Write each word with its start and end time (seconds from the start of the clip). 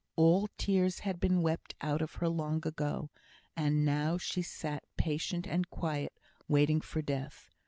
All 0.15 0.49
tears 0.57 1.01
had 1.01 1.19
been 1.19 1.43
wept 1.43 1.75
out 1.79 2.01
of 2.01 2.15
her 2.15 2.27
long 2.27 2.65
ago, 2.67 3.11
and 3.55 3.85
now 3.85 4.17
she 4.17 4.41
sat 4.41 4.83
patient 4.97 5.45
and 5.45 5.69
quiet, 5.69 6.13
waiting 6.47 6.81
for 6.81 7.03
death. 7.03 7.51